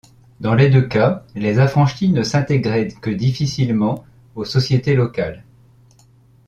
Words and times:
Dans 0.39 0.55
les 0.55 0.71
deux 0.71 0.81
cas, 0.81 1.23
les 1.35 1.59
affranchis 1.59 2.09
ne 2.11 2.23
s’intégraient 2.23 2.87
que 2.87 3.11
difficilement 3.11 4.03
aux 4.33 4.45
sociétés 4.45 4.95
locales. 4.95 5.43